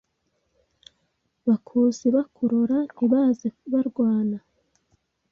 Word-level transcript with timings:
Bakuzi 1.47 2.05
bakurora 2.15 2.77
Ntibaze 2.95 3.47
barwana 3.71 4.37